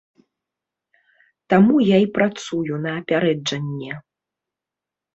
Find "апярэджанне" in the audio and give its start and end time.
3.05-3.93